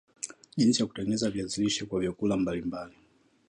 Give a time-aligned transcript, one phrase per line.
[0.57, 2.95] jinsi ya kutengeneza viazi lishe kwa vyakula mbali mbali